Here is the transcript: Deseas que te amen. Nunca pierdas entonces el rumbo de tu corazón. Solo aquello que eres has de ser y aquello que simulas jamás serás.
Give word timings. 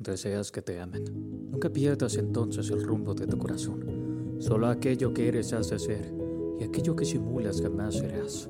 Deseas 0.00 0.50
que 0.50 0.62
te 0.62 0.80
amen. 0.80 1.04
Nunca 1.50 1.68
pierdas 1.68 2.16
entonces 2.16 2.70
el 2.70 2.82
rumbo 2.82 3.12
de 3.12 3.26
tu 3.26 3.36
corazón. 3.36 4.38
Solo 4.38 4.68
aquello 4.68 5.12
que 5.12 5.28
eres 5.28 5.52
has 5.52 5.68
de 5.68 5.78
ser 5.78 6.14
y 6.58 6.64
aquello 6.64 6.96
que 6.96 7.04
simulas 7.04 7.60
jamás 7.60 7.96
serás. 7.96 8.48